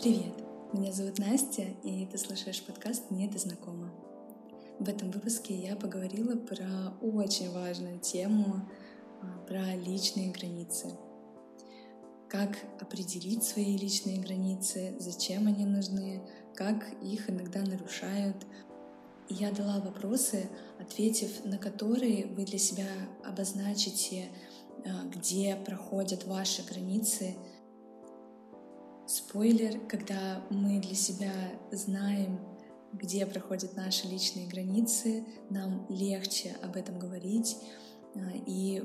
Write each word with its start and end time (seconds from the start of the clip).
Привет! 0.00 0.32
Меня 0.72 0.92
зовут 0.92 1.18
Настя, 1.18 1.64
и 1.82 2.06
ты 2.06 2.18
слушаешь 2.18 2.62
подкаст 2.62 3.10
«Мне 3.10 3.26
это 3.26 3.36
знакомо». 3.36 3.92
В 4.78 4.88
этом 4.88 5.10
выпуске 5.10 5.56
я 5.56 5.74
поговорила 5.74 6.36
про 6.36 6.94
очень 7.02 7.50
важную 7.50 7.98
тему, 7.98 8.68
а, 9.20 9.44
про 9.48 9.74
личные 9.74 10.30
границы. 10.30 10.92
Как 12.28 12.56
определить 12.80 13.42
свои 13.42 13.76
личные 13.76 14.20
границы, 14.20 14.94
зачем 15.00 15.48
они 15.48 15.64
нужны, 15.64 16.22
как 16.54 16.86
их 17.02 17.28
иногда 17.28 17.62
нарушают. 17.62 18.36
И 19.28 19.34
я 19.34 19.50
дала 19.50 19.80
вопросы, 19.80 20.48
ответив 20.78 21.44
на 21.44 21.58
которые 21.58 22.26
вы 22.26 22.44
для 22.44 22.58
себя 22.58 22.86
обозначите, 23.24 24.28
а, 24.84 25.08
где 25.08 25.56
проходят 25.56 26.24
ваши 26.24 26.62
границы— 26.62 27.34
Спойлер, 29.08 29.80
когда 29.88 30.42
мы 30.50 30.80
для 30.80 30.94
себя 30.94 31.32
знаем, 31.72 32.38
где 32.92 33.24
проходят 33.24 33.74
наши 33.74 34.06
личные 34.06 34.46
границы, 34.46 35.24
нам 35.48 35.86
легче 35.88 36.54
об 36.62 36.76
этом 36.76 36.98
говорить, 36.98 37.56
а, 38.14 38.20
и 38.44 38.82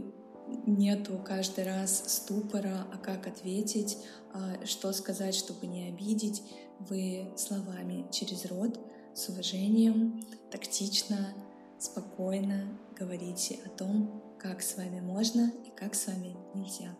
нету 0.65 1.19
каждый 1.25 1.65
раз 1.65 2.05
ступора, 2.07 2.87
а 2.93 2.97
как 2.99 3.27
ответить, 3.27 3.97
а, 4.33 4.65
что 4.65 4.93
сказать, 4.93 5.35
чтобы 5.35 5.67
не 5.67 5.89
обидеть. 5.89 6.41
Вы 6.79 7.33
словами 7.35 8.05
через 8.09 8.45
рот 8.45 8.79
с 9.13 9.27
уважением, 9.27 10.23
тактично, 10.49 11.33
спокойно 11.77 12.79
говорите 12.97 13.59
о 13.65 13.69
том, 13.69 14.23
как 14.39 14.61
с 14.61 14.77
вами 14.77 15.01
можно 15.01 15.51
и 15.65 15.69
как 15.77 15.95
с 15.95 16.07
вами 16.07 16.37
нельзя. 16.55 16.95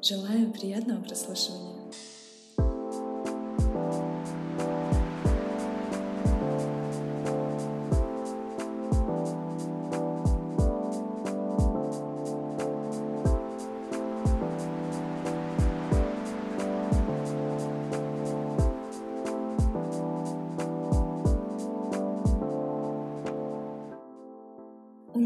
Желаю 0.00 0.52
приятного 0.52 1.02
прослушивания. 1.02 1.90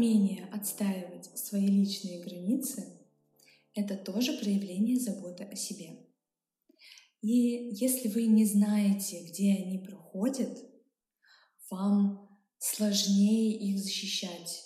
Умение 0.05 0.47
отстаивать 0.53 1.35
свои 1.35 1.65
личные 1.65 2.23
границы— 2.23 2.85
это 3.73 3.97
тоже 3.97 4.33
проявление 4.33 4.99
заботы 4.99 5.45
о 5.45 5.55
себе. 5.55 5.97
И 7.21 7.71
если 7.73 8.09
вы 8.09 8.27
не 8.27 8.45
знаете, 8.45 9.25
где 9.27 9.53
они 9.53 9.79
проходят, 9.79 10.63
вам 11.71 12.29
сложнее 12.59 13.57
их 13.57 13.79
защищать. 13.79 14.65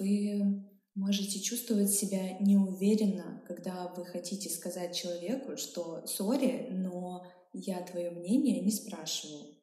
Вы 0.00 0.64
можете 0.96 1.38
чувствовать 1.38 1.92
себя 1.92 2.36
неуверенно, 2.40 3.44
когда 3.46 3.94
вы 3.96 4.04
хотите 4.04 4.50
сказать 4.50 4.96
человеку, 4.96 5.56
что 5.56 6.04
«сори, 6.08 6.66
но 6.72 7.30
я 7.52 7.80
твое 7.82 8.10
мнение 8.10 8.60
не 8.60 8.72
спрашиваю». 8.72 9.54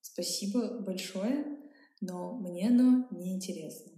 Спасибо 0.00 0.78
большое, 0.78 1.58
но 2.00 2.34
мне 2.38 2.68
оно 2.68 3.08
не 3.10 3.34
интересно. 3.34 3.89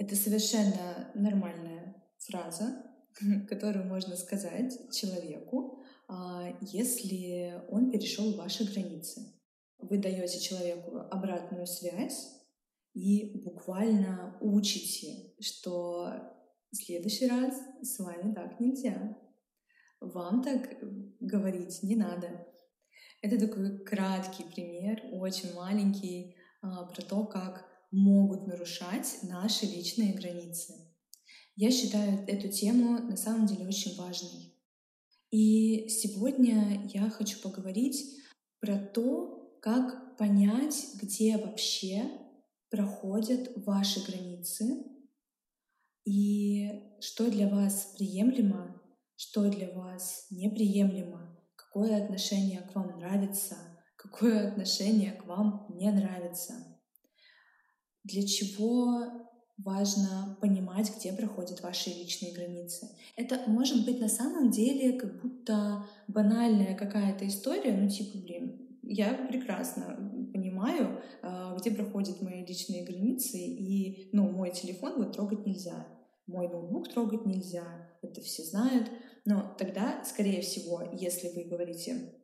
Это 0.00 0.16
совершенно 0.16 1.10
нормальная 1.14 1.94
фраза, 2.16 2.86
которую 3.50 3.84
можно 3.84 4.16
сказать 4.16 4.72
человеку, 4.94 5.78
а, 6.08 6.58
если 6.62 7.62
он 7.68 7.90
перешел 7.90 8.34
ваши 8.34 8.64
границы. 8.64 9.20
Вы 9.76 9.98
даете 9.98 10.40
человеку 10.40 11.00
обратную 11.10 11.66
связь 11.66 12.30
и 12.94 13.42
буквально 13.44 14.38
учите, 14.40 15.34
что 15.38 16.10
в 16.70 16.76
следующий 16.76 17.28
раз 17.28 17.54
с 17.82 17.98
вами 17.98 18.32
так 18.32 18.58
нельзя. 18.58 19.18
Вам 20.00 20.42
так 20.42 20.78
говорить 21.20 21.82
не 21.82 21.96
надо. 21.96 22.46
Это 23.20 23.38
такой 23.38 23.84
краткий 23.84 24.44
пример, 24.44 25.02
очень 25.12 25.52
маленький, 25.52 26.36
а, 26.62 26.86
про 26.86 27.02
то, 27.02 27.26
как 27.26 27.69
могут 27.90 28.46
нарушать 28.46 29.18
наши 29.22 29.66
личные 29.66 30.14
границы. 30.14 30.74
Я 31.56 31.70
считаю 31.70 32.24
эту 32.26 32.48
тему 32.48 32.98
на 33.00 33.16
самом 33.16 33.46
деле 33.46 33.66
очень 33.66 33.96
важной. 33.96 34.54
И 35.30 35.88
сегодня 35.88 36.88
я 36.92 37.10
хочу 37.10 37.38
поговорить 37.40 38.16
про 38.60 38.78
то, 38.78 39.58
как 39.60 40.16
понять, 40.16 40.86
где 41.00 41.36
вообще 41.36 42.10
проходят 42.70 43.52
ваши 43.56 44.04
границы 44.04 44.84
и 46.04 46.96
что 47.00 47.30
для 47.30 47.48
вас 47.48 47.94
приемлемо, 47.96 48.80
что 49.16 49.50
для 49.50 49.70
вас 49.72 50.26
неприемлемо, 50.30 51.38
какое 51.56 52.02
отношение 52.02 52.62
к 52.62 52.74
вам 52.74 52.98
нравится, 52.98 53.56
какое 53.96 54.48
отношение 54.48 55.12
к 55.12 55.26
вам 55.26 55.66
не 55.68 55.90
нравится 55.90 56.69
для 58.04 58.26
чего 58.26 59.04
важно 59.64 60.38
понимать, 60.40 60.90
где 60.96 61.12
проходят 61.12 61.62
ваши 61.62 61.90
личные 61.90 62.32
границы. 62.32 62.88
Это 63.16 63.42
может 63.46 63.84
быть 63.84 64.00
на 64.00 64.08
самом 64.08 64.50
деле 64.50 64.98
как 64.98 65.20
будто 65.20 65.84
банальная 66.08 66.74
какая-то 66.74 67.26
история, 67.26 67.76
ну 67.76 67.88
типа, 67.88 68.18
блин, 68.18 68.70
я 68.82 69.12
прекрасно 69.12 70.30
понимаю, 70.32 71.00
а, 71.22 71.56
где 71.56 71.70
проходят 71.70 72.22
мои 72.22 72.44
личные 72.44 72.84
границы, 72.84 73.38
и, 73.38 74.08
ну, 74.12 74.30
мой 74.30 74.50
телефон 74.50 74.94
вот 74.96 75.12
трогать 75.12 75.46
нельзя, 75.46 75.86
мой 76.26 76.48
ноутбук 76.48 76.88
трогать 76.88 77.26
нельзя, 77.26 77.64
это 78.02 78.20
все 78.20 78.42
знают, 78.42 78.90
но 79.24 79.54
тогда, 79.58 80.02
скорее 80.04 80.40
всего, 80.40 80.82
если 80.92 81.28
вы 81.28 81.44
говорите 81.44 82.14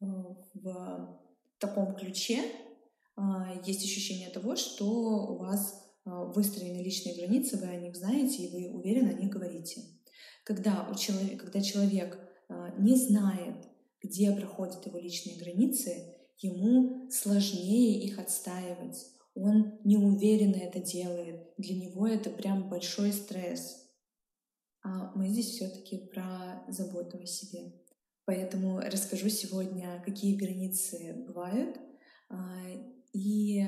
э, 0.00 0.06
в 0.54 1.20
таком 1.58 1.94
ключе, 1.94 2.42
есть 3.64 3.84
ощущение 3.84 4.30
того, 4.30 4.56
что 4.56 4.86
у 4.86 5.38
вас 5.38 5.84
а, 6.04 6.24
выстроены 6.24 6.82
личные 6.82 7.14
границы, 7.14 7.56
вы 7.56 7.66
о 7.66 7.76
них 7.76 7.96
знаете, 7.96 8.42
и 8.42 8.52
вы 8.52 8.78
уверенно 8.78 9.10
о 9.10 9.20
них 9.20 9.30
говорите. 9.30 9.82
Когда, 10.44 10.88
у 10.90 10.94
человека, 10.94 11.44
когда 11.44 11.60
человек 11.60 12.18
а, 12.48 12.74
не 12.78 12.96
знает, 12.96 13.56
где 14.02 14.32
проходят 14.32 14.84
его 14.86 14.98
личные 14.98 15.38
границы, 15.38 16.14
ему 16.38 17.08
сложнее 17.10 18.04
их 18.04 18.18
отстаивать. 18.18 19.06
Он 19.34 19.80
неуверенно 19.84 20.56
это 20.56 20.80
делает. 20.80 21.54
Для 21.56 21.74
него 21.74 22.06
это 22.06 22.30
прям 22.30 22.68
большой 22.68 23.12
стресс. 23.12 23.88
А 24.82 25.12
мы 25.14 25.28
здесь 25.28 25.50
все-таки 25.50 25.96
про 25.96 26.64
заботу 26.68 27.18
о 27.18 27.26
себе. 27.26 27.72
Поэтому 28.26 28.80
расскажу 28.80 29.28
сегодня, 29.30 30.02
какие 30.04 30.36
границы 30.36 31.24
бывают, 31.26 31.78
и 33.14 33.64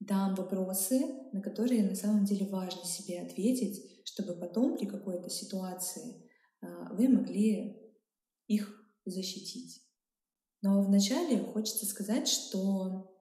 дам 0.00 0.34
вопросы, 0.34 1.00
на 1.32 1.40
которые 1.40 1.84
на 1.84 1.94
самом 1.94 2.24
деле 2.24 2.46
важно 2.46 2.84
себе 2.84 3.22
ответить, 3.22 4.02
чтобы 4.04 4.34
потом 4.34 4.76
при 4.76 4.86
какой-то 4.86 5.30
ситуации 5.30 6.28
а, 6.60 6.92
вы 6.92 7.08
могли 7.08 7.80
их 8.48 8.84
защитить. 9.06 9.82
Но 10.62 10.82
вначале 10.82 11.38
хочется 11.38 11.86
сказать, 11.86 12.28
что 12.28 13.16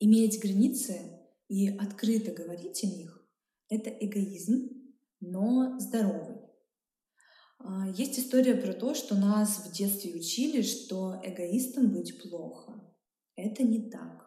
иметь 0.00 0.40
границы 0.40 1.20
и 1.48 1.68
открыто 1.68 2.32
говорить 2.32 2.82
о 2.82 2.86
них— 2.86 3.28
это 3.68 3.90
эгоизм, 3.90 4.70
но 5.20 5.78
здоровый. 5.78 6.38
А, 7.58 7.88
есть 7.90 8.18
история 8.18 8.54
про 8.54 8.72
то, 8.72 8.94
что 8.94 9.14
нас 9.14 9.58
в 9.58 9.72
детстве 9.72 10.14
учили, 10.14 10.62
что 10.62 11.20
эгоистом 11.22 11.92
быть 11.92 12.20
плохо. 12.22 12.82
Это 13.36 13.62
не 13.62 13.90
так. 13.90 14.21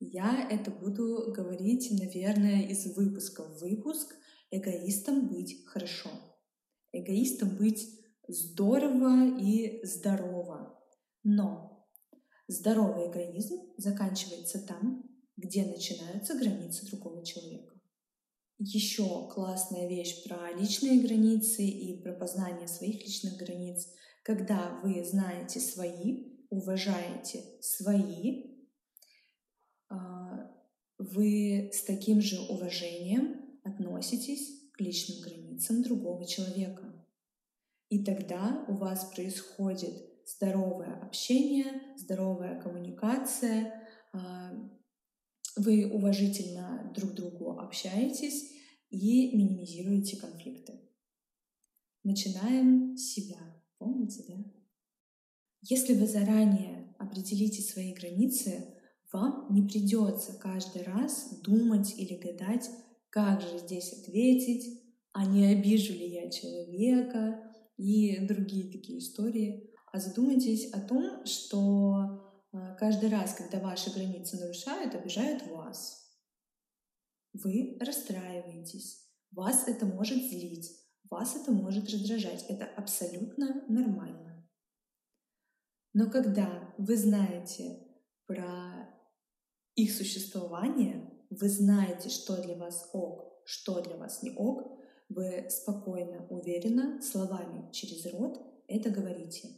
Я 0.00 0.48
это 0.50 0.70
буду 0.70 1.30
говорить, 1.30 1.90
наверное, 1.90 2.62
из 2.62 2.86
выпуска 2.96 3.42
в 3.42 3.60
выпуск. 3.60 4.14
Эгоистом 4.50 5.28
быть 5.28 5.64
хорошо. 5.66 6.08
Эгоистом 6.92 7.56
быть 7.58 7.86
здорово 8.26 9.38
и 9.38 9.84
здорово. 9.84 10.82
Но 11.22 11.86
здоровый 12.48 13.10
эгоизм 13.10 13.56
заканчивается 13.76 14.66
там, 14.66 15.04
где 15.36 15.66
начинаются 15.66 16.34
границы 16.34 16.86
другого 16.86 17.22
человека. 17.24 17.78
Еще 18.58 19.28
классная 19.28 19.86
вещь 19.86 20.24
про 20.24 20.50
личные 20.52 21.02
границы 21.02 21.62
и 21.62 22.02
про 22.02 22.14
познание 22.14 22.68
своих 22.68 23.02
личных 23.02 23.36
границ. 23.36 23.86
Когда 24.22 24.80
вы 24.82 25.04
знаете 25.04 25.60
свои, 25.60 26.46
уважаете 26.48 27.44
свои 27.60 28.49
вы 30.98 31.70
с 31.72 31.82
таким 31.82 32.20
же 32.20 32.40
уважением 32.40 33.58
относитесь 33.64 34.70
к 34.72 34.80
личным 34.80 35.20
границам 35.22 35.82
другого 35.82 36.26
человека. 36.26 36.94
И 37.88 38.04
тогда 38.04 38.64
у 38.68 38.74
вас 38.74 39.06
происходит 39.12 40.10
здоровое 40.26 40.94
общение, 41.00 41.96
здоровая 41.96 42.60
коммуникация, 42.60 43.88
а, 44.12 44.52
вы 45.56 45.90
уважительно 45.90 46.92
друг 46.94 47.12
другу 47.12 47.58
общаетесь 47.58 48.52
и 48.90 49.36
минимизируете 49.36 50.16
конфликты. 50.16 50.80
Начинаем 52.04 52.96
с 52.96 53.12
себя. 53.12 53.38
Помните, 53.78 54.24
да? 54.28 54.34
Если 55.62 55.94
вы 55.94 56.06
заранее 56.06 56.94
определите 56.98 57.62
свои 57.62 57.92
границы, 57.92 58.79
вам 59.12 59.48
не 59.50 59.66
придется 59.66 60.38
каждый 60.38 60.82
раз 60.82 61.40
думать 61.42 61.98
или 61.98 62.16
гадать, 62.16 62.70
как 63.10 63.40
же 63.40 63.58
здесь 63.58 63.92
ответить, 63.92 64.82
а 65.12 65.24
не 65.26 65.46
обижу 65.46 65.92
ли 65.92 66.08
я 66.08 66.30
человека 66.30 67.42
и 67.76 68.26
другие 68.26 68.70
такие 68.70 69.00
истории. 69.00 69.70
А 69.92 69.98
задумайтесь 69.98 70.72
о 70.72 70.80
том, 70.80 71.24
что 71.26 72.46
э, 72.52 72.76
каждый 72.78 73.08
раз, 73.08 73.34
когда 73.34 73.58
ваши 73.58 73.90
границы 73.90 74.38
нарушают, 74.38 74.94
обижают 74.94 75.46
вас. 75.48 76.08
Вы 77.32 77.76
расстраиваетесь, 77.80 79.04
вас 79.32 79.66
это 79.66 79.86
может 79.86 80.18
злить, 80.18 80.70
вас 81.10 81.34
это 81.34 81.50
может 81.50 81.90
раздражать. 81.90 82.44
Это 82.48 82.64
абсолютно 82.64 83.64
нормально. 83.68 84.48
Но 85.92 86.08
когда 86.08 86.72
вы 86.78 86.96
знаете 86.96 87.84
про 88.26 88.79
их 89.74 89.92
существование, 89.92 91.10
вы 91.30 91.48
знаете, 91.48 92.08
что 92.08 92.42
для 92.42 92.56
вас 92.56 92.90
ок, 92.92 93.42
что 93.44 93.80
для 93.80 93.96
вас 93.96 94.22
не 94.22 94.30
ок, 94.30 94.78
вы 95.08 95.46
спокойно, 95.48 96.26
уверенно, 96.30 97.00
словами 97.02 97.70
через 97.72 98.06
рот 98.12 98.40
это 98.68 98.90
говорите. 98.90 99.48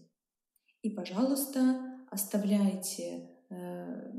И, 0.80 0.90
пожалуйста, 0.90 2.00
оставляйте 2.10 3.30
э, 3.50 4.12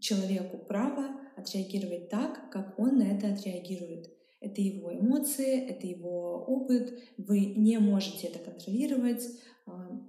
человеку 0.00 0.58
право 0.58 1.20
отреагировать 1.36 2.08
так, 2.08 2.50
как 2.50 2.78
он 2.78 2.98
на 2.98 3.04
это 3.04 3.32
отреагирует. 3.32 4.10
Это 4.40 4.60
его 4.60 4.92
эмоции, 4.92 5.66
это 5.68 5.86
его 5.86 6.44
опыт, 6.44 6.98
вы 7.16 7.46
не 7.56 7.78
можете 7.78 8.28
это 8.28 8.38
контролировать. 8.38 9.22
А, 9.66 10.00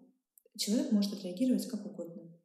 человек 0.58 0.92
может 0.92 1.13
отреагировать 1.13 1.68
как 1.68 1.86
угодно. 1.86 2.37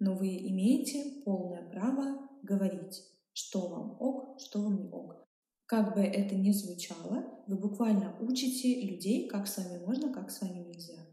Но 0.00 0.14
вы 0.14 0.36
имеете 0.36 1.22
полное 1.24 1.68
право 1.70 2.28
говорить, 2.42 3.04
что 3.32 3.68
вам 3.68 3.96
ок, 4.00 4.40
что 4.40 4.62
вам 4.62 4.82
не 4.82 4.88
ок. 4.88 5.24
Как 5.66 5.94
бы 5.94 6.00
это 6.00 6.34
ни 6.34 6.50
звучало, 6.50 7.44
вы 7.46 7.56
буквально 7.56 8.16
учите 8.18 8.80
людей, 8.80 9.28
как 9.28 9.46
с 9.46 9.58
вами 9.58 9.84
можно, 9.84 10.12
как 10.12 10.30
с 10.30 10.40
вами 10.40 10.64
нельзя. 10.64 11.06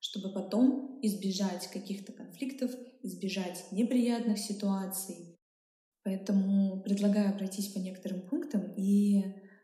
Чтобы 0.00 0.34
потом 0.34 0.98
избежать 1.02 1.68
каких-то 1.68 2.12
конфликтов, 2.12 2.70
избежать 3.02 3.64
неприятных 3.70 4.38
ситуаций. 4.38 5.38
Поэтому 6.02 6.82
предлагаю 6.82 7.36
пройтись 7.38 7.72
по 7.72 7.78
некоторым 7.78 8.28
пунктам 8.28 8.74
и 8.76 9.22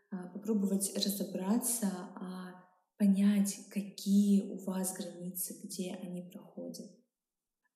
а, 0.09 0.27
попробовать 0.29 0.91
разобраться, 0.95 1.87
а 2.15 2.65
понять, 2.97 3.57
какие 3.69 4.41
у 4.41 4.57
вас 4.63 4.93
границы, 4.93 5.59
где 5.63 5.93
они 6.01 6.21
проходят. 6.21 6.89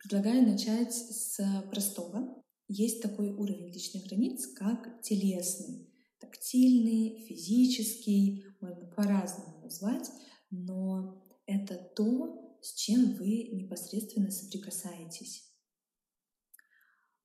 Предлагаю 0.09 0.47
начать 0.47 0.93
с 0.93 1.37
простого. 1.69 2.41
Есть 2.69 3.01
такой 3.01 3.29
уровень 3.29 3.73
личных 3.73 4.05
границ, 4.05 4.47
как 4.55 5.01
телесный, 5.01 5.93
тактильный, 6.17 7.25
физический, 7.27 8.45
можно 8.61 8.85
по-разному 8.85 9.59
назвать, 9.59 10.09
но 10.49 11.21
это 11.45 11.75
то, 11.75 12.57
с 12.61 12.73
чем 12.73 13.15
вы 13.15 13.49
непосредственно 13.51 14.31
соприкасаетесь. 14.31 15.51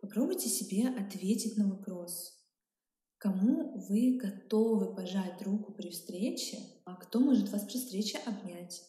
Попробуйте 0.00 0.48
себе 0.48 0.88
ответить 0.88 1.56
на 1.56 1.68
вопрос, 1.68 2.36
кому 3.18 3.78
вы 3.78 4.16
готовы 4.16 4.92
пожать 4.96 5.40
руку 5.42 5.72
при 5.72 5.90
встрече, 5.90 6.58
а 6.84 6.96
кто 6.96 7.20
может 7.20 7.48
вас 7.50 7.62
при 7.62 7.78
встрече 7.78 8.18
обнять, 8.26 8.82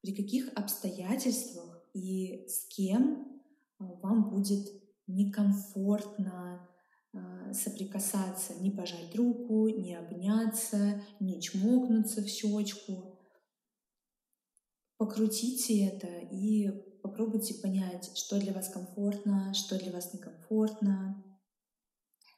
при 0.00 0.16
каких 0.16 0.48
обстоятельствах 0.56 1.71
и 1.92 2.46
с 2.48 2.66
кем 2.68 3.40
а, 3.78 3.84
вам 4.02 4.30
будет 4.30 4.66
некомфортно 5.06 6.68
а, 7.12 7.52
соприкасаться, 7.52 8.54
не 8.60 8.70
пожать 8.70 9.14
руку, 9.14 9.68
не 9.68 9.94
обняться, 9.94 11.02
не 11.20 11.40
чмокнуться 11.40 12.22
в 12.22 12.26
щечку. 12.26 13.18
Покрутите 14.96 15.86
это 15.86 16.06
и 16.30 16.70
попробуйте 17.02 17.54
понять, 17.54 18.16
что 18.16 18.38
для 18.38 18.52
вас 18.52 18.68
комфортно, 18.68 19.52
что 19.52 19.78
для 19.78 19.92
вас 19.92 20.14
некомфортно. 20.14 21.24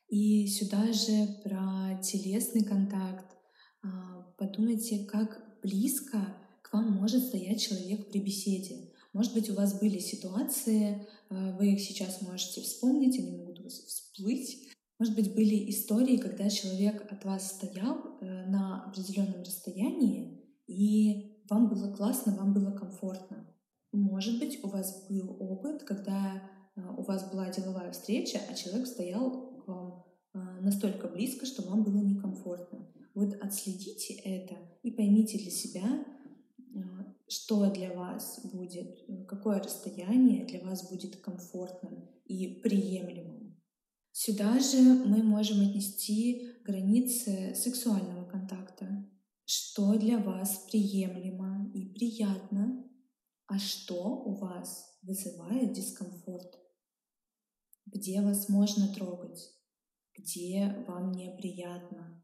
И 0.08 0.46
сюда 0.46 0.92
же 0.92 1.26
про 1.42 2.00
телесный 2.02 2.64
контакт. 2.64 3.36
А, 3.82 4.22
подумайте, 4.38 5.04
как 5.04 5.60
близко 5.62 6.36
к 6.62 6.72
вам 6.72 6.92
может 6.92 7.24
стоять 7.24 7.60
человек 7.60 8.10
при 8.10 8.20
беседе. 8.20 8.93
Может 9.14 9.32
быть, 9.32 9.48
у 9.48 9.54
вас 9.54 9.78
были 9.78 9.98
ситуации, 9.98 11.06
э, 11.30 11.56
вы 11.56 11.72
их 11.72 11.80
сейчас 11.80 12.20
можете 12.20 12.60
вспомнить, 12.60 13.16
они 13.16 13.30
могут 13.30 13.60
у 13.60 13.62
вас 13.62 13.74
всплыть. 13.74 14.68
Может 14.98 15.14
быть, 15.14 15.34
были 15.34 15.70
истории, 15.70 16.16
когда 16.16 16.50
человек 16.50 17.10
от 17.10 17.24
вас 17.24 17.52
стоял 17.52 18.18
э, 18.20 18.46
на 18.46 18.84
определенном 18.86 19.42
расстоянии, 19.42 20.42
и 20.66 21.44
вам 21.48 21.68
было 21.68 21.94
классно, 21.94 22.34
вам 22.34 22.52
было 22.52 22.72
комфортно. 22.72 23.48
Может 23.92 24.40
быть, 24.40 24.58
у 24.64 24.68
вас 24.68 25.06
был 25.08 25.36
опыт, 25.38 25.84
когда 25.84 26.42
э, 26.74 26.80
у 26.98 27.02
вас 27.02 27.30
была 27.30 27.50
деловая 27.50 27.92
встреча, 27.92 28.40
а 28.50 28.54
человек 28.54 28.88
стоял 28.88 29.54
к 29.58 29.68
вам 29.68 30.04
настолько 30.62 31.06
близко, 31.06 31.46
что 31.46 31.62
вам 31.62 31.84
было 31.84 32.02
некомфортно. 32.02 32.88
Вот 33.14 33.34
отследите 33.40 34.14
это 34.14 34.56
и 34.82 34.90
поймите 34.90 35.38
для 35.38 35.52
себя, 35.52 36.04
что 37.28 37.70
для 37.70 37.92
вас 37.92 38.40
будет, 38.52 39.04
э, 39.08 39.24
какое 39.24 39.60
расстояние 39.60 40.44
для 40.46 40.60
вас 40.60 40.88
будет 40.90 41.16
комфортным 41.16 42.08
и 42.24 42.60
приемлемым. 42.60 43.60
Сюда 44.12 44.60
же 44.60 44.80
мы 44.80 45.22
можем 45.22 45.60
отнести 45.60 46.52
границы 46.64 47.54
сексуального 47.54 48.28
контакта. 48.28 49.10
Что 49.44 49.98
для 49.98 50.18
вас 50.18 50.66
приемлемо 50.70 51.70
и 51.74 51.92
приятно, 51.92 52.88
а 53.46 53.58
что 53.58 54.22
у 54.24 54.36
вас 54.36 54.98
вызывает 55.02 55.72
дискомфорт? 55.72 56.58
Где 57.86 58.22
вас 58.22 58.48
можно 58.48 58.88
трогать? 58.94 59.52
Где 60.16 60.84
вам 60.88 61.12
неприятно? 61.12 62.23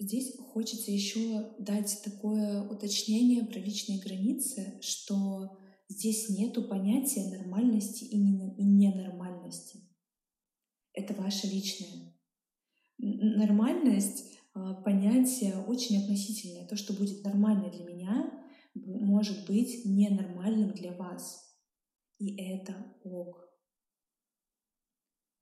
Здесь 0.00 0.36
хочется 0.36 0.92
еще 0.92 1.54
дать 1.58 2.02
такое 2.04 2.62
уточнение 2.68 3.44
про 3.44 3.58
личные 3.58 3.98
границы, 3.98 4.78
что 4.80 5.58
здесь 5.88 6.28
нету 6.28 6.68
понятия 6.68 7.26
нормальности 7.36 8.04
и 8.04 8.16
ненормальности. 8.16 9.80
Это 10.92 11.14
ваше 11.14 11.48
личное. 11.48 12.14
Нормальность 12.98 14.24
а,— 14.54 14.74
понятие 14.84 15.56
очень 15.66 16.02
относительное. 16.02 16.66
То, 16.66 16.76
что 16.76 16.92
будет 16.92 17.24
нормально 17.24 17.70
для 17.70 17.84
меня, 17.84 18.44
может 18.74 19.46
быть 19.46 19.84
ненормальным 19.84 20.72
для 20.72 20.92
вас. 20.92 21.56
И 22.18 22.36
это 22.36 22.74
ок. 23.02 23.48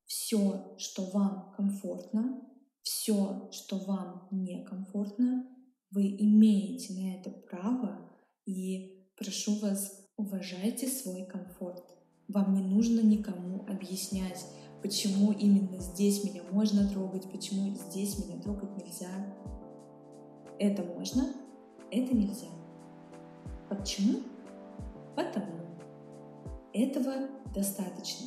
Все, 0.04 0.76
что 0.78 1.04
вам 1.10 1.52
комфортно, 1.56 2.42
все, 2.86 3.48
что 3.50 3.78
вам 3.78 4.28
некомфортно, 4.30 5.44
вы 5.90 6.06
имеете 6.20 6.92
на 6.94 7.16
это 7.16 7.30
право, 7.30 7.98
и 8.46 9.10
прошу 9.16 9.58
вас, 9.58 10.06
уважайте 10.16 10.86
свой 10.86 11.24
комфорт. 11.24 11.82
Вам 12.28 12.54
не 12.54 12.62
нужно 12.62 13.00
никому 13.00 13.66
объяснять, 13.68 14.46
почему 14.82 15.32
именно 15.32 15.80
здесь 15.80 16.22
меня 16.22 16.44
можно 16.52 16.88
трогать, 16.88 17.28
почему 17.32 17.74
здесь 17.74 18.24
меня 18.24 18.40
трогать 18.40 18.76
нельзя. 18.76 19.10
Это 20.60 20.84
можно, 20.84 21.34
это 21.90 22.14
нельзя. 22.14 22.46
Почему? 23.68 24.20
Потому. 25.16 25.76
Этого 26.72 27.28
достаточно. 27.52 28.26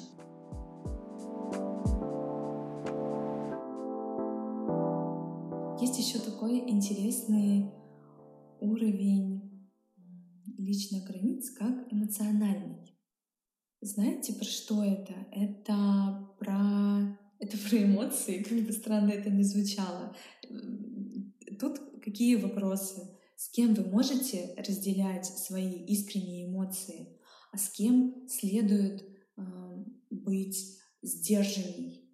Такой 6.40 6.70
интересный 6.70 7.70
уровень 8.62 9.42
личных 10.58 11.04
границ, 11.04 11.50
как 11.50 11.92
эмоциональный. 11.92 12.98
Знаете, 13.82 14.32
про 14.32 14.46
что 14.46 14.82
это? 14.82 15.14
Это 15.34 16.30
про, 16.40 17.20
это 17.40 17.58
про 17.58 17.84
эмоции, 17.84 18.42
как 18.42 18.58
бы 18.60 18.72
странно 18.72 19.10
это 19.10 19.30
ни 19.30 19.44
звучало. 19.44 20.16
Тут 21.60 21.82
какие 22.02 22.38
вопросы? 22.38 23.02
с 23.36 23.50
кем 23.50 23.74
вы 23.74 23.86
можете 23.86 24.54
разделять 24.58 25.26
свои 25.26 25.86
искренние 25.86 26.46
эмоции, 26.46 27.18
а 27.54 27.58
с 27.58 27.70
кем 27.70 28.28
следует 28.28 29.02
э, 29.02 29.42
быть 30.10 30.78
сдержанней. 31.02 32.14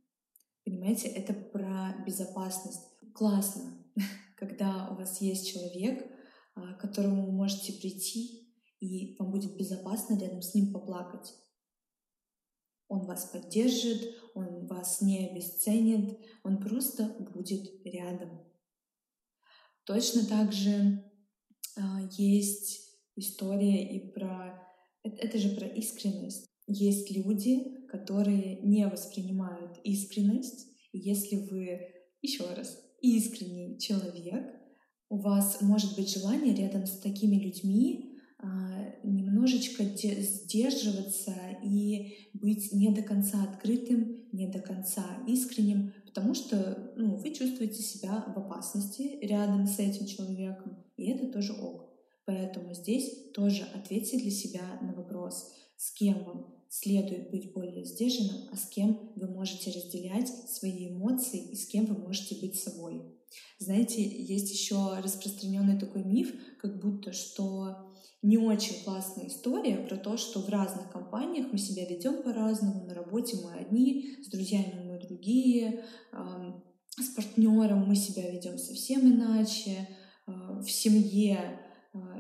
Понимаете, 0.64 1.08
это 1.08 1.34
про 1.34 1.96
безопасность. 2.06 2.84
Классно, 3.16 3.85
когда 4.38 4.90
у 4.92 4.96
вас 4.96 5.22
есть 5.22 5.52
человек, 5.52 6.06
а, 6.56 6.74
к 6.74 6.82
которому 6.82 7.26
вы 7.26 7.32
можете 7.32 7.74
прийти, 7.74 8.46
и 8.80 9.16
вам 9.18 9.32
будет 9.32 9.56
безопасно 9.58 10.20
рядом 10.20 10.42
с 10.42 10.54
ним 10.54 10.74
поплакать. 10.74 11.34
Он 12.88 13.06
вас 13.06 13.26
поддержит, 13.26 14.16
он 14.36 14.68
вас 14.68 15.02
не 15.02 15.28
обесценит, 15.28 16.20
он 16.44 16.60
просто 16.60 17.06
будет 17.34 17.84
рядом. 17.86 18.46
Точно 19.86 20.26
так 20.26 20.52
же 20.52 21.04
э, 21.78 21.82
есть 22.18 22.92
история 23.16 23.96
и 23.96 24.12
про... 24.12 24.62
Это, 25.04 25.16
это 25.18 25.38
же 25.38 25.56
про 25.56 25.68
искренность. 25.68 26.48
Есть 26.68 27.12
люди, 27.12 27.86
которые 27.88 28.62
не 28.62 28.88
воспринимают 28.88 29.80
искренность. 29.84 30.68
И 30.92 31.00
если 31.00 31.36
вы, 31.36 31.94
еще 32.22 32.46
раз, 32.54 32.85
искренний 33.06 33.80
человек, 33.80 34.54
у 35.10 35.18
вас 35.18 35.62
может 35.62 35.96
быть 35.96 36.14
желание 36.14 36.56
рядом 36.56 36.86
с 36.86 37.00
такими 37.00 37.36
людьми 37.36 38.16
а, 38.40 38.96
немножечко 39.04 39.84
сдерживаться 39.84 41.34
и 41.64 42.30
быть 42.34 42.72
не 42.74 42.90
до 42.90 43.02
конца 43.02 43.44
открытым, 43.44 44.18
не 44.32 44.48
до 44.48 44.60
конца 44.60 45.06
искренним, 45.28 45.94
потому 46.06 46.34
что 46.34 46.94
ну, 46.96 47.16
вы 47.16 47.34
чувствуете 47.34 47.82
себя 47.82 48.26
в 48.36 48.38
опасности 48.38 49.20
рядом 49.22 49.68
с 49.68 49.80
этим 49.80 50.06
человеком, 50.06 50.84
и 50.98 51.10
это 51.10 51.28
тоже 51.28 51.54
ок. 51.54 51.90
Поэтому 52.26 52.74
здесь 52.74 53.32
тоже 53.34 53.68
ответьте 53.74 54.18
для 54.18 54.32
себя 54.32 54.80
на 54.82 54.94
вопрос, 54.94 55.52
с 55.78 55.92
кем 55.92 56.24
вам 56.24 56.55
следует 56.80 57.32
быть 57.32 57.54
более 57.54 57.86
сдержанным, 57.86 58.50
а 58.52 58.58
с 58.58 58.66
кем 58.66 59.14
вы 59.16 59.28
можете 59.28 59.72
разделять 59.72 60.28
свои 60.50 60.90
эмоции 60.90 61.52
и 61.52 61.56
с 61.56 61.68
кем 61.68 61.86
вы 61.86 61.98
можете 61.98 62.36
быть 62.42 62.60
собой. 62.60 63.02
Знаете, 63.60 64.04
есть 64.04 64.52
еще 64.52 64.76
распространенный 65.02 65.80
такой 65.80 66.04
миф, 66.04 66.34
как 66.60 66.82
будто 66.82 67.14
что 67.14 67.94
не 68.22 68.38
очень 68.38 68.84
классная 68.84 69.28
история 69.28 69.78
про 69.78 69.96
то, 69.96 70.18
что 70.18 70.42
в 70.42 70.50
разных 70.50 70.92
компаниях 70.92 71.48
мы 71.52 71.58
себя 71.58 71.86
ведем 71.86 72.24
по-разному, 72.24 72.86
на 72.86 72.94
работе 72.94 73.38
мы 73.38 73.54
одни, 73.54 74.18
с 74.24 74.30
друзьями 74.30 74.84
мы 74.86 75.00
другие, 75.00 75.86
с 76.12 77.08
партнером 77.16 77.88
мы 77.88 77.96
себя 77.96 78.30
ведем 78.30 78.58
совсем 78.58 79.02
иначе, 79.02 79.88
а, 80.26 80.60
в 80.60 80.70
семье 80.70 81.62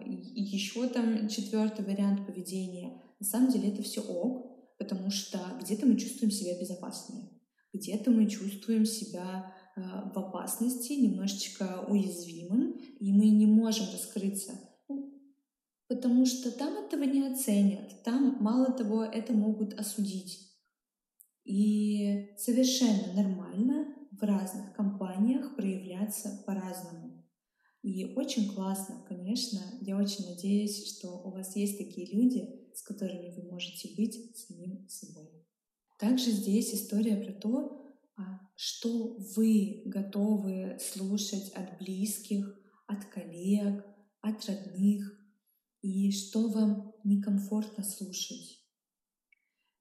и 0.06 0.42
еще 0.42 0.88
там 0.88 1.28
четвертый 1.28 1.84
вариант 1.84 2.26
поведения. 2.26 3.02
На 3.20 3.26
самом 3.26 3.52
деле 3.52 3.70
это 3.70 3.82
все 3.82 4.02
ок, 4.02 4.78
потому 4.78 5.10
что 5.10 5.40
где-то 5.62 5.86
мы 5.86 5.98
чувствуем 5.98 6.32
себя 6.32 6.60
безопаснее, 6.60 7.30
где-то 7.74 8.12
мы 8.12 8.30
чувствуем 8.30 8.86
себя 8.86 9.54
а, 9.76 10.12
в 10.14 10.18
опасности, 10.18 10.94
немножечко 10.94 11.86
уязвимым, 11.90 12.74
и 13.00 13.12
мы 13.14 13.30
не 13.30 13.46
можем 13.46 13.86
раскрыться 13.92 14.54
потому 15.88 16.26
что 16.26 16.52
там 16.52 16.74
этого 16.86 17.04
не 17.04 17.28
оценят, 17.28 18.04
там, 18.04 18.38
мало 18.42 18.72
того, 18.72 19.04
это 19.04 19.34
могут 19.34 19.74
осудить. 19.80 20.52
И 21.44 22.34
совершенно 22.38 23.14
нормально 23.14 23.96
в 24.12 24.24
разных 24.24 24.74
компаниях 24.74 25.56
проявляться 25.56 26.44
по-разному. 26.46 27.24
И 27.84 28.04
очень 28.16 28.52
классно, 28.52 29.06
конечно, 29.08 29.60
я 29.82 29.96
очень 29.96 30.28
надеюсь, 30.28 30.98
что 30.98 31.22
у 31.24 31.32
вас 31.32 31.56
есть 31.56 31.78
такие 31.78 32.12
люди, 32.12 32.65
с 32.76 32.84
которыми 32.84 33.34
вы 33.36 33.44
можете 33.50 33.94
быть 33.96 34.38
самим 34.38 34.88
собой. 34.88 35.30
Также 35.98 36.32
здесь 36.32 36.74
история 36.74 37.18
про 37.18 37.34
то, 37.34 37.96
а, 38.18 38.40
что 38.56 39.18
вы 39.36 39.84
готовы 39.86 40.78
слушать 40.80 41.52
от 41.54 41.78
близких, 41.80 42.60
от 42.88 43.06
коллег, 43.06 43.86
от 44.22 44.46
родных, 44.46 45.20
и 45.82 46.12
что 46.12 46.50
вам 46.50 46.94
некомфортно 47.04 47.84
слушать. 47.84 48.60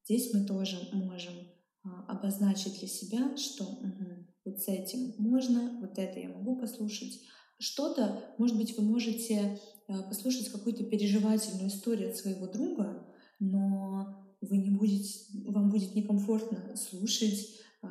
Здесь 0.04 0.34
мы 0.34 0.44
тоже 0.46 0.76
можем 0.92 1.34
а, 1.82 2.04
обозначить 2.06 2.78
для 2.78 2.88
себя, 2.88 3.36
что 3.36 3.64
угу, 3.64 4.26
вот 4.44 4.58
с 4.58 4.68
этим 4.68 5.14
можно, 5.18 5.80
вот 5.80 5.98
это 5.98 6.20
я 6.20 6.28
могу 6.28 6.60
послушать. 6.60 7.22
Что-то, 7.58 8.34
может 8.38 8.56
быть, 8.56 8.76
вы 8.76 8.84
можете 8.84 9.60
а, 9.86 10.02
послушать 10.02 10.48
какую-то 10.48 10.84
переживательную 10.84 11.68
историю 11.68 12.10
от 12.10 12.16
своего 12.16 12.46
друга, 12.46 13.06
но 13.38 14.36
вы 14.40 14.58
не 14.58 14.70
будете, 14.70 15.20
вам 15.50 15.70
будет 15.70 15.94
некомфортно 15.94 16.76
слушать 16.76 17.60
э, 17.82 17.86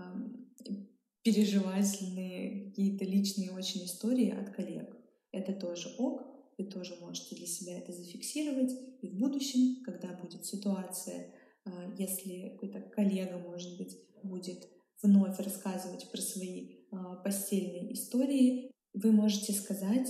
переживательные 1.24 2.70
какие-то 2.70 3.05
личные 3.05 3.51
очень 3.51 3.86
истории 3.86 4.29
от 4.29 4.51
коллег. 4.51 4.96
Это 5.32 5.53
тоже 5.53 5.93
ок, 5.98 6.34
вы 6.58 6.65
тоже 6.65 6.96
можете 7.01 7.36
для 7.36 7.48
себя 7.48 7.77
это 7.77 7.91
зафиксировать. 7.91 8.72
И 9.01 9.10
в 9.10 9.17
будущем, 9.17 9.84
когда 9.84 10.13
будет 10.13 10.46
ситуация, 10.46 11.34
а, 11.65 11.93
если 11.98 12.50
какой-то 12.50 12.82
коллега, 12.82 13.38
может 13.38 13.77
быть, 13.77 13.98
будет 14.22 14.67
вновь 15.01 15.39
рассказывать 15.39 16.10
про 16.12 16.22
свои 16.22 16.77
а, 16.91 17.15
постельные 17.15 17.93
истории, 17.93 18.72
вы 18.93 19.12
можете 19.12 19.53
сказать, 19.53 20.09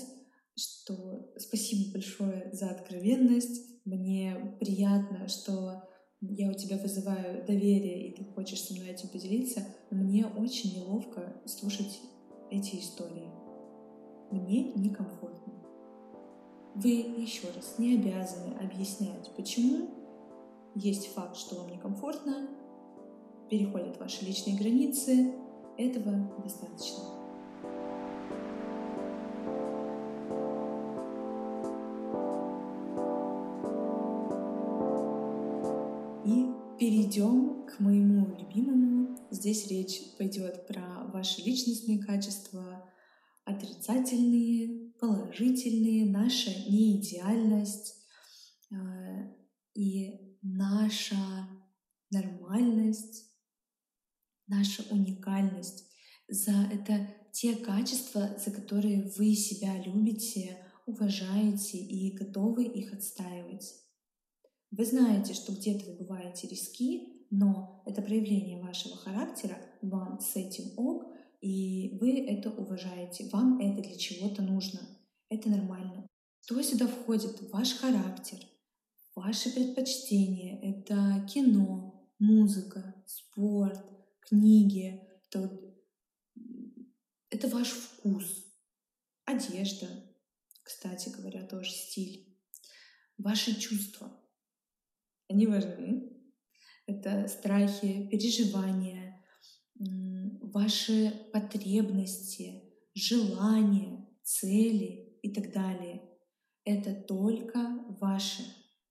что 0.55 1.31
спасибо 1.37 1.93
большое 1.93 2.49
за 2.53 2.69
откровенность, 2.69 3.61
мне 3.85 4.55
приятно, 4.59 5.27
что 5.27 5.83
я 6.21 6.49
у 6.49 6.53
тебя 6.53 6.77
вызываю 6.77 7.45
доверие, 7.45 8.07
и 8.07 8.15
ты 8.15 8.23
хочешь 8.23 8.61
со 8.61 8.73
мной 8.73 8.89
этим 8.89 9.09
поделиться, 9.09 9.65
но 9.91 9.97
мне 10.03 10.25
очень 10.25 10.75
неловко 10.77 11.41
слушать 11.45 11.99
эти 12.49 12.77
истории. 12.77 13.29
Мне 14.31 14.73
некомфортно. 14.73 15.53
Вы 16.75 16.89
еще 16.89 17.47
раз 17.55 17.77
не 17.77 17.95
обязаны 17.95 18.55
объяснять, 18.55 19.29
почему. 19.35 19.89
Есть 20.75 21.07
факт, 21.13 21.35
что 21.35 21.55
вам 21.55 21.71
некомфортно, 21.71 22.49
переходят 23.49 23.99
ваши 23.99 24.25
личные 24.25 24.57
границы. 24.57 25.33
Этого 25.77 26.31
достаточно. 26.41 27.22
Здесь 39.43 39.67
речь 39.67 39.99
пойдет 40.17 40.67
про 40.67 41.03
ваши 41.11 41.41
личностные 41.41 41.99
качества, 42.01 42.89
отрицательные, 43.43 44.93
положительные, 45.01 46.05
наша 46.05 46.49
неидеальность 46.49 47.93
э, 48.71 48.75
и 49.73 50.37
наша 50.41 51.17
нормальность, 52.09 53.25
наша 54.47 54.83
уникальность. 54.89 55.91
За 56.29 56.53
это 56.71 57.13
те 57.33 57.57
качества, 57.57 58.37
за 58.37 58.49
которые 58.49 59.11
вы 59.17 59.35
себя 59.35 59.77
любите, 59.83 60.57
уважаете 60.85 61.79
и 61.79 62.15
готовы 62.15 62.63
их 62.63 62.93
отстаивать. 62.93 63.75
Вы 64.71 64.85
знаете, 64.85 65.33
что 65.33 65.51
где-то 65.51 65.91
вы 65.91 65.97
бываете 65.97 66.47
риски, 66.47 67.12
но 67.35 67.81
это 67.87 68.03
проявление 68.03 68.61
вашего 68.61 68.95
характера, 68.95 69.57
вам 69.81 70.19
с 70.19 70.35
этим 70.35 70.77
ок, 70.77 71.11
и 71.41 71.97
вы 71.99 72.27
это 72.27 72.51
уважаете, 72.51 73.27
вам 73.29 73.59
это 73.59 73.81
для 73.81 73.97
чего-то 73.97 74.43
нужно. 74.43 74.79
Это 75.29 75.49
нормально. 75.49 76.07
Что 76.41 76.61
сюда 76.61 76.85
входит? 76.85 77.51
Ваш 77.51 77.73
характер, 77.73 78.37
ваши 79.15 79.51
предпочтения. 79.51 80.59
Это 80.61 81.27
кино, 81.27 82.07
музыка, 82.19 83.03
спорт, 83.07 83.83
книги. 84.19 85.01
Это, 85.31 85.59
это 87.31 87.47
ваш 87.47 87.69
вкус. 87.69 88.45
Одежда, 89.25 89.87
кстати 90.61 91.09
говоря, 91.09 91.47
тоже 91.47 91.71
стиль. 91.71 92.37
Ваши 93.17 93.59
чувства. 93.59 94.11
Они 95.27 95.47
важны. 95.47 96.12
Это 96.85 97.27
страхи, 97.27 98.07
переживания, 98.09 99.23
ваши 100.41 101.13
потребности, 101.31 102.63
желания, 102.93 104.07
цели 104.23 105.17
и 105.21 105.33
так 105.33 105.51
далее. 105.53 106.01
Это 106.65 106.93
только 106.93 107.85
ваши. 107.99 108.43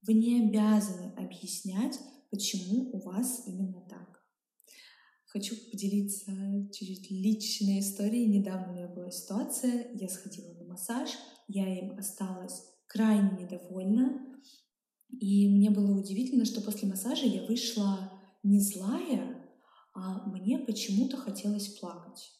Вы 0.02 0.14
не 0.14 0.48
обязаны 0.48 1.12
объяснять, 1.16 1.98
почему 2.30 2.90
у 2.92 3.00
вас 3.00 3.44
именно 3.46 3.80
так. 3.88 4.22
Хочу 5.26 5.54
поделиться 5.70 6.32
чуть-чуть 6.72 7.10
личной 7.10 7.80
историей. 7.80 8.26
Недавно 8.26 8.72
у 8.72 8.74
меня 8.74 8.88
была 8.88 9.10
ситуация, 9.10 9.90
я 9.94 10.08
сходила 10.08 10.52
на 10.54 10.64
массаж, 10.64 11.10
я 11.48 11.78
им 11.78 11.98
осталась 11.98 12.62
крайне 12.86 13.30
недовольна. 13.42 14.26
И 15.20 15.48
мне 15.48 15.70
было 15.70 15.98
удивительно, 15.98 16.44
что 16.44 16.60
после 16.60 16.88
массажа 16.88 17.26
я 17.26 17.44
вышла 17.44 18.12
не 18.42 18.60
злая, 18.60 19.42
а 19.94 20.26
мне 20.26 20.58
почему-то 20.58 21.16
хотелось 21.16 21.68
плакать. 21.68 22.32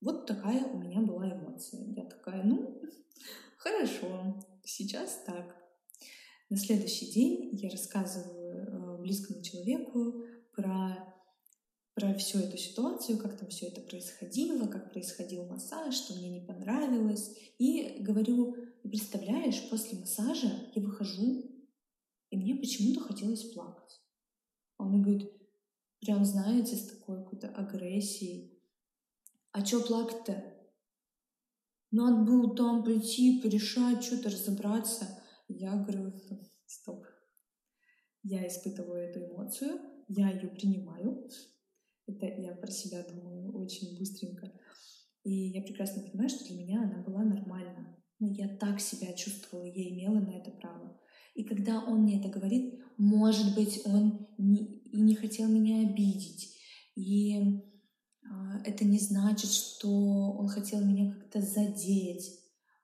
Вот 0.00 0.26
такая 0.26 0.64
у 0.66 0.78
меня 0.78 1.00
была 1.00 1.32
эмоция. 1.32 1.84
Я 1.94 2.04
такая, 2.04 2.44
ну, 2.44 2.80
хорошо, 3.56 4.44
сейчас 4.64 5.22
так. 5.26 5.56
На 6.50 6.56
следующий 6.56 7.10
день 7.10 7.50
я 7.52 7.68
рассказываю 7.70 8.98
э, 8.98 9.02
близкому 9.02 9.42
человеку 9.42 10.24
про, 10.54 11.14
про 11.94 12.14
всю 12.14 12.38
эту 12.38 12.56
ситуацию, 12.56 13.18
как 13.18 13.38
там 13.38 13.48
все 13.48 13.66
это 13.66 13.80
происходило, 13.80 14.66
как 14.66 14.92
происходил 14.92 15.44
массаж, 15.46 15.94
что 15.94 16.14
мне 16.14 16.30
не 16.30 16.40
понравилось. 16.40 17.36
И 17.58 17.96
говорю, 18.00 18.56
представляешь, 18.82 19.68
после 19.68 19.98
массажа 19.98 20.50
я 20.74 20.82
выхожу, 20.82 21.57
и 22.30 22.36
мне 22.36 22.54
почему-то 22.54 23.00
хотелось 23.00 23.52
плакать. 23.52 24.00
А 24.76 24.84
он 24.84 25.02
говорит, 25.02 25.30
прям, 26.00 26.24
знаете, 26.24 26.76
с 26.76 26.86
такой 26.86 27.22
какой-то 27.22 27.48
агрессией. 27.48 28.60
А 29.52 29.62
чё 29.62 29.84
плакать-то? 29.84 30.58
Надо 31.90 32.22
было 32.22 32.54
там 32.54 32.84
прийти, 32.84 33.40
порешать, 33.40 34.04
что-то 34.04 34.28
разобраться. 34.28 35.24
Я 35.48 35.74
говорю, 35.76 36.12
стоп. 36.66 37.06
Я 38.22 38.46
испытываю 38.46 39.08
эту 39.08 39.20
эмоцию, 39.20 39.80
я 40.08 40.30
ее 40.30 40.48
принимаю. 40.48 41.28
Это 42.06 42.26
я 42.26 42.54
про 42.54 42.70
себя 42.70 43.02
думаю 43.04 43.56
очень 43.56 43.98
быстренько. 43.98 44.52
И 45.24 45.30
я 45.30 45.62
прекрасно 45.62 46.02
понимаю, 46.02 46.28
что 46.28 46.44
для 46.44 46.56
меня 46.56 46.82
она 46.82 47.02
была 47.02 47.22
нормальна. 47.22 47.96
Но 48.18 48.28
я 48.28 48.48
так 48.56 48.80
себя 48.80 49.12
чувствовала, 49.12 49.64
я 49.64 49.88
имела 49.88 50.20
на 50.20 50.36
это 50.36 50.50
право. 50.50 51.00
И 51.34 51.44
когда 51.44 51.84
он 51.84 52.02
мне 52.02 52.18
это 52.18 52.28
говорит, 52.28 52.80
может 52.96 53.54
быть, 53.54 53.82
он 53.84 54.26
не, 54.38 54.64
и 54.92 55.00
не 55.00 55.14
хотел 55.14 55.48
меня 55.48 55.88
обидеть. 55.88 56.56
И 56.96 57.62
а, 58.24 58.60
это 58.64 58.84
не 58.84 58.98
значит, 58.98 59.50
что 59.50 59.88
он 59.88 60.48
хотел 60.48 60.84
меня 60.84 61.12
как-то 61.12 61.40
задеть. 61.40 62.38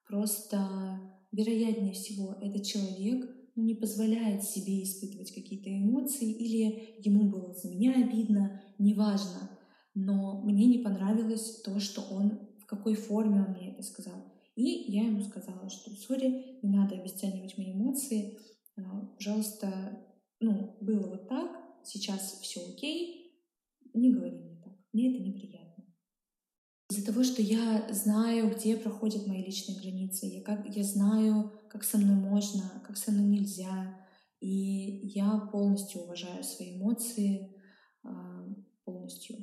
Просто, 0.07 1.01
вероятнее 1.33 1.93
всего, 1.93 2.37
этот 2.41 2.65
человек 2.65 3.29
ну, 3.57 3.65
не 3.65 3.75
позволяет 3.75 4.45
себе 4.45 4.83
испытывать 4.83 5.33
какие-то 5.33 5.71
эмоции, 5.71 6.31
или 6.31 7.01
ему 7.05 7.31
было 7.31 7.55
за 7.55 7.69
меня 7.69 7.95
обидно, 7.95 8.63
неважно. 8.79 9.51
Но 9.95 10.43
мне 10.43 10.67
не 10.67 10.79
понравилось 10.79 11.61
то, 11.63 11.79
что 11.79 12.03
он, 12.03 12.41
в 12.61 12.67
какой 12.67 12.95
форме 12.95 13.45
он 13.45 13.53
мне 13.53 13.73
это 13.73 13.83
сказал. 13.83 14.34
И 14.57 14.93
я 14.93 15.05
ему 15.05 15.23
сказала, 15.23 15.69
что, 15.69 15.91
сори, 15.91 16.59
не 16.63 16.77
надо 16.77 16.95
обесценивать 16.95 17.59
мои 17.59 17.73
эмоции, 17.73 18.39
а, 18.77 19.07
пожалуйста, 19.17 20.07
ну, 20.41 20.77
было 20.81 21.09
вот 21.09 21.29
так, 21.29 21.51
сейчас 21.85 22.39
все 22.41 22.61
окей, 22.61 23.41
не 23.95 24.13
говори 24.13 24.39
мне 24.39 24.61
так, 24.63 24.73
мне 24.93 25.13
это 25.13 25.23
неприятно. 25.23 25.85
Из-за 26.91 27.07
того, 27.07 27.25
что 27.25 27.43
я 27.43 27.89
знаю, 27.93 28.55
где 28.55 28.77
проходят 28.77 29.27
мои 29.27 29.45
личные 29.45 29.81
границы, 29.81 30.27
я, 30.27 30.43
как, 30.43 30.69
я 30.77 30.85
знаю, 30.85 31.53
как 31.69 31.83
со 31.83 31.99
мной 31.99 32.17
можно, 32.17 32.83
как 32.87 32.97
со 32.97 33.11
мной 33.11 33.27
нельзя, 33.27 34.07
и 34.41 35.09
я 35.09 35.49
полностью 35.51 36.03
уважаю 36.03 36.45
свои 36.45 36.77
эмоции, 36.77 37.61
а, 38.05 38.47
полностью. 38.85 39.37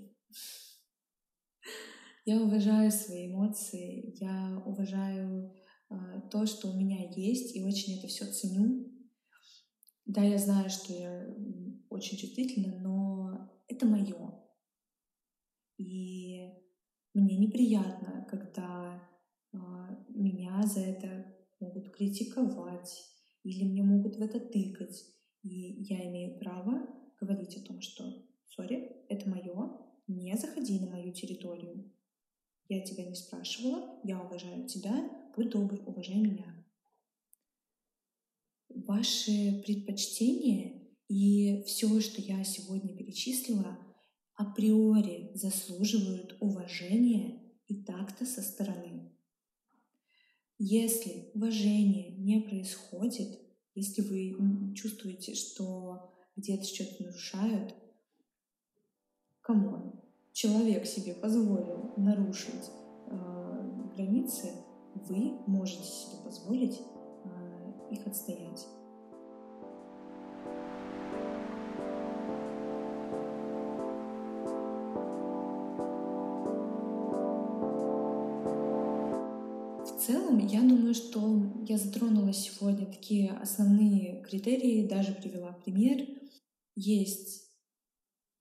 Я 2.23 2.39
уважаю 2.41 2.91
свои 2.91 3.27
эмоции, 3.27 4.15
я 4.19 4.61
уважаю 4.65 5.51
а, 5.89 6.21
то, 6.29 6.45
что 6.45 6.69
у 6.69 6.77
меня 6.77 7.09
есть, 7.15 7.55
и 7.55 7.63
очень 7.63 7.97
это 7.97 8.07
все 8.07 8.25
ценю. 8.25 8.91
Да, 10.05 10.21
я 10.23 10.37
знаю, 10.37 10.69
что 10.69 10.93
я 10.93 11.35
очень 11.89 12.17
чувствительна, 12.17 12.77
но 12.79 13.49
это 13.67 13.85
мое. 13.87 14.39
И 15.77 16.47
мне 17.13 17.37
неприятно, 17.37 18.25
когда 18.29 19.01
э, 19.51 19.57
меня 20.09 20.61
за 20.63 20.81
это 20.81 21.35
могут 21.59 21.91
критиковать 21.91 23.03
или 23.43 23.63
мне 23.63 23.83
могут 23.83 24.17
в 24.17 24.21
это 24.21 24.39
тыкать. 24.39 25.03
И 25.43 25.83
я 25.83 26.07
имею 26.09 26.37
право 26.39 26.87
говорить 27.19 27.57
о 27.57 27.65
том, 27.65 27.81
что 27.81 28.03
«сори, 28.47 29.05
это 29.09 29.29
мое, 29.29 29.77
не 30.07 30.35
заходи 30.37 30.79
на 30.79 30.89
мою 30.89 31.13
территорию. 31.13 31.91
Я 32.71 32.79
тебя 32.79 33.03
не 33.03 33.15
спрашивала, 33.15 33.99
я 34.05 34.21
уважаю 34.21 34.65
тебя, 34.65 35.11
будь 35.35 35.49
добр, 35.49 35.83
уважай 35.85 36.15
меня». 36.15 36.65
Ваши 38.69 39.61
предпочтения 39.65 40.81
и 41.09 41.63
все, 41.63 41.99
что 41.99 42.21
я 42.21 42.41
сегодня 42.45 42.95
перечислила, 42.95 43.77
априори 44.35 45.31
заслуживают 45.33 46.37
уважения 46.39 47.43
и 47.67 47.83
такта 47.83 48.25
со 48.25 48.41
стороны. 48.41 49.11
Если 50.57 51.29
уважение 51.33 52.15
не 52.15 52.39
происходит, 52.39 53.37
если 53.75 54.01
вы 54.01 54.73
чувствуете, 54.75 55.35
что 55.35 56.09
где-то 56.37 56.63
что-то 56.63 57.03
нарушают, 57.03 57.75
come 59.41 59.76
on, 59.76 60.01
человек 60.33 60.85
себе 60.85 61.13
позволил 61.13 61.91
нарушить 61.97 62.71
э, 63.07 63.91
границы, 63.95 64.51
вы 65.07 65.37
можете 65.47 65.83
себе 65.83 66.17
позволить 66.23 66.81
э, 67.23 67.93
их 67.93 68.05
отстоять. 68.07 68.67
целом, 80.01 80.39
я 80.39 80.61
думаю, 80.61 80.93
что 80.93 81.63
я 81.67 81.77
затронула 81.77 82.33
сегодня 82.33 82.85
такие 82.85 83.31
основные 83.31 84.21
критерии, 84.23 84.87
даже 84.87 85.13
привела 85.13 85.53
пример. 85.53 86.07
Есть 86.75 87.49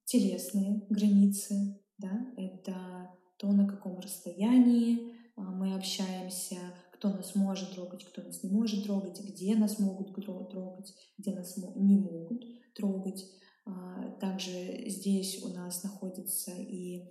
телесные 0.05 0.85
границы, 0.89 1.79
да, 2.01 2.33
это 2.35 3.09
то, 3.37 3.51
на 3.51 3.67
каком 3.67 3.99
расстоянии 3.99 5.15
а, 5.35 5.41
мы 5.41 5.75
общаемся, 5.75 6.57
кто 6.93 7.09
нас 7.09 7.35
может 7.35 7.73
трогать, 7.73 8.03
кто 8.05 8.21
нас 8.21 8.43
не 8.43 8.49
может 8.49 8.83
трогать, 8.83 9.19
где 9.21 9.55
нас 9.55 9.79
могут 9.79 10.13
трогать, 10.13 10.93
где 11.17 11.33
нас 11.33 11.57
не 11.57 11.97
могут 11.97 12.43
трогать. 12.75 13.25
А, 13.65 14.11
также 14.19 14.89
здесь 14.89 15.43
у 15.43 15.49
нас 15.49 15.83
находится 15.83 16.51
и 16.51 17.09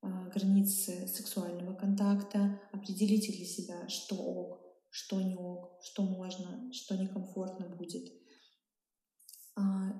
а, 0.00 0.28
границы 0.28 1.08
сексуального 1.08 1.74
контакта, 1.74 2.60
определите 2.72 3.32
для 3.32 3.46
себя, 3.46 3.88
что 3.88 4.16
ок, 4.16 4.60
что 4.90 5.20
не 5.20 5.36
ок, 5.36 5.78
что 5.82 6.02
можно, 6.02 6.72
что 6.72 6.96
некомфортно 6.96 7.68
будет. 7.76 8.12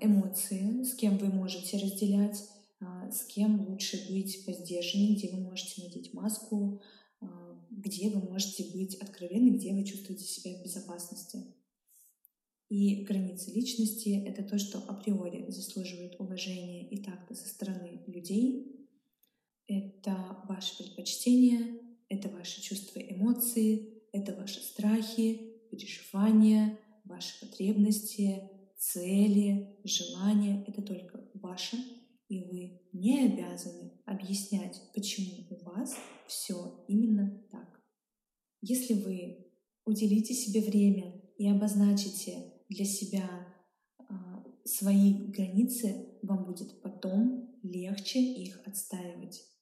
Эмоции, 0.01 0.83
с 0.83 0.95
кем 0.95 1.19
вы 1.19 1.27
можете 1.27 1.77
разделять, 1.77 2.43
с 3.11 3.25
кем 3.25 3.69
лучше 3.69 4.07
быть 4.11 4.45
по-сдержаннее, 4.45 5.17
где 5.17 5.29
вы 5.29 5.41
можете 5.41 5.83
надеть 5.83 6.13
маску, 6.13 6.83
где 7.71 8.11
вы 8.11 8.21
можете 8.21 8.65
быть 8.73 8.97
откровенны, 8.97 9.57
где 9.57 9.73
вы 9.73 9.85
чувствуете 9.85 10.25
себя 10.25 10.59
в 10.59 10.63
безопасности. 10.63 11.39
И 12.69 13.05
границы 13.05 13.51
личности— 13.53 14.25
это 14.27 14.43
то, 14.43 14.59
что 14.59 14.79
априори 14.79 15.51
заслуживает 15.51 16.19
уважения 16.19 16.89
и 16.89 17.03
такта 17.03 17.35
со 17.35 17.47
стороны 17.49 18.03
людей, 18.07 18.89
это 19.67 20.43
ваши 20.49 20.77
предпочтения, 20.79 21.79
это 22.09 22.29
ваши 22.29 22.61
чувства 22.63 22.99
и 22.99 23.13
эмоции, 23.13 24.03
это 24.13 24.35
ваши 24.35 24.61
страхи, 24.61 25.53
переживания, 25.71 26.79
ваши 27.05 27.39
потребности, 27.41 28.51
цели, 28.79 29.77
желания. 29.85 30.65
Это 30.67 30.83
только 30.83 31.25
ваше, 31.35 31.77
и 32.33 32.45
вы 32.45 32.81
не 32.93 33.27
обязаны 33.27 33.93
объяснять, 34.07 34.81
почему 34.95 35.47
у 35.51 35.65
вас 35.65 35.95
все 36.27 36.85
именно 36.89 37.43
так. 37.51 37.81
Если 38.63 38.95
вы 38.95 39.53
уделите 39.85 40.33
себе 40.33 40.63
время 40.63 41.21
и 41.37 41.47
обозначите 41.49 42.55
для 42.69 42.85
себя 42.85 43.55
а, 43.99 44.45
свои 44.65 45.13
границы, 45.29 46.19
вам 46.23 46.47
будет 46.47 46.81
потом 46.81 47.59
легче 47.63 48.21
их 48.21 48.61
отстаивать 48.67 49.53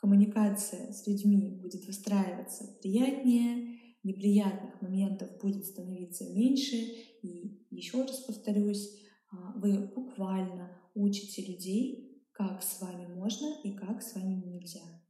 коммуникация 0.00 0.92
с 0.92 1.06
людьми 1.06 1.58
будет 1.60 1.86
выстраиваться 1.86 2.64
приятнее, 2.80 3.78
неприятных 4.02 4.80
моментов 4.80 5.28
будет 5.42 5.66
становиться 5.66 6.24
меньше. 6.30 6.76
И 7.22 7.66
еще 7.70 8.02
раз 8.02 8.20
повторюсь, 8.20 8.88
а, 9.30 9.52
вы 9.58 9.92
буквально 9.94 10.79
учите 10.94 11.44
людей, 11.46 12.10
как 12.32 12.62
с 12.62 12.80
вами 12.80 13.06
можно 13.06 13.60
и 13.62 13.72
как 13.74 14.02
с 14.02 14.14
вами 14.14 14.34
нельзя. 14.34 15.02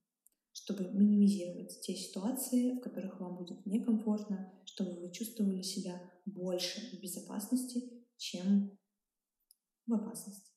чтобы 0.52 0.90
минимизировать 0.92 1.80
те 1.80 1.94
ситуации, 1.94 2.72
в 2.76 2.80
которых 2.80 3.20
вам 3.20 3.38
будет 3.38 3.64
некомфортно, 3.64 4.52
чтобы 4.64 5.00
вы 5.00 5.10
чувствовали 5.10 5.62
себя 5.62 6.02
больше 6.26 6.80
в 6.90 7.00
безопасности, 7.00 7.80
чем 8.16 8.76
в 9.86 9.94
опасности. 9.94 10.50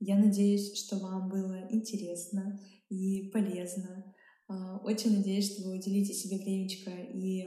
Я 0.00 0.16
надеюсь, 0.18 0.76
что 0.76 0.98
вам 0.98 1.28
было 1.28 1.68
интересно 1.70 2.58
и 2.88 3.30
полезно. 3.30 4.12
А, 4.48 4.78
очень 4.78 5.16
надеюсь, 5.18 5.52
что 5.52 5.62
вы 5.62 5.78
уделите 5.78 6.12
себе 6.12 6.38
времечко 6.38 6.90
и 6.90 7.44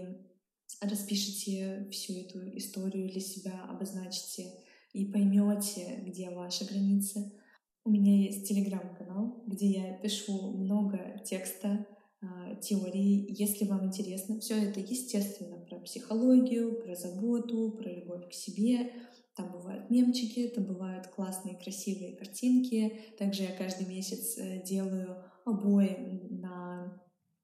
распишите 0.80 1.90
всю 1.92 2.14
эту 2.14 2.58
историю 2.58 3.10
для 3.10 3.20
себя, 3.20 3.66
обозначите 3.66 4.65
и 4.96 5.06
поймете, 5.06 6.02
где 6.06 6.30
ваши 6.30 6.66
границы. 6.66 7.34
У 7.84 7.90
меня 7.90 8.16
есть 8.16 8.48
телеграм-канал, 8.48 9.44
где 9.46 9.68
я 9.68 9.94
пишу 9.98 10.54
много 10.54 11.22
текста, 11.26 11.86
а, 12.22 12.56
теории. 12.56 13.28
Если 13.30 13.66
вам 13.66 13.86
интересно, 13.86 14.40
все 14.40 14.56
это, 14.56 14.80
естественно, 14.80 15.58
про 15.58 15.80
психологию, 15.80 16.82
про 16.82 16.96
заботу, 16.96 17.72
про 17.72 17.92
любовь 17.92 18.30
к 18.30 18.34
себе. 18.34 18.92
Там 19.36 19.52
бывают 19.52 19.90
мемчики, 19.90 20.48
там 20.48 20.64
бывают 20.64 21.08
классные, 21.08 21.56
красивые 21.56 22.16
картинки. 22.16 23.02
Также 23.20 23.44
я 23.44 23.52
каждый 23.52 23.88
месяц 23.88 24.38
э, 24.38 24.64
делаю 24.64 25.18
обои 25.44 26.22
на 26.30 27.02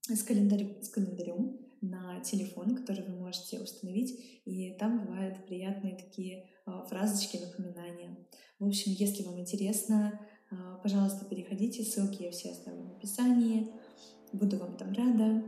с, 0.07 0.23
календарем, 0.23 0.81
с 0.81 0.87
календарем 0.87 1.59
на 1.81 2.21
телефон, 2.21 2.77
который 2.77 3.03
вы 3.03 3.17
можете 3.17 3.59
установить, 3.59 4.41
и 4.45 4.71
там 4.79 5.05
бывают 5.05 5.45
приятные 5.45 5.97
такие 5.97 6.47
фразочки, 6.87 7.37
напоминания. 7.37 8.17
В 8.59 8.67
общем, 8.67 8.91
если 8.91 9.23
вам 9.23 9.39
интересно, 9.39 10.19
а, 10.51 10.77
пожалуйста, 10.83 11.25
переходите, 11.25 11.83
ссылки 11.83 12.23
я 12.23 12.31
все 12.31 12.51
оставлю 12.51 12.83
в 12.83 12.97
описании. 12.97 13.71
Буду 14.33 14.57
вам 14.57 14.77
там 14.77 14.93
рада. 14.93 15.43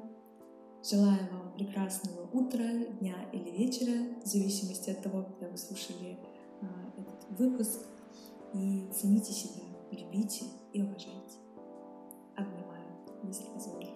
Желаю 0.84 1.30
вам 1.32 1.54
прекрасного 1.54 2.28
утра, 2.32 2.68
дня 3.00 3.16
или 3.32 3.52
вечера, 3.52 4.20
в 4.24 4.28
зависимости 4.28 4.90
от 4.90 5.02
того, 5.02 5.24
когда 5.24 5.50
вы 5.50 5.58
слушали 5.58 6.18
а, 6.62 6.94
этот 6.98 7.40
выпуск. 7.40 7.86
И 8.54 8.90
цените 8.94 9.32
себя, 9.32 9.64
любите 9.92 10.46
и 10.74 10.82
уважайте. 10.82 11.38
Обнимаю, 12.36 12.88
если 13.24 13.46
позволите. 13.46 13.93